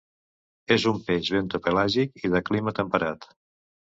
És 0.75 0.85
un 0.93 1.01
peix 1.09 1.29
bentopelàgic 1.37 2.17
i 2.29 2.33
de 2.37 2.45
clima 2.51 2.77
temperat. 2.81 3.33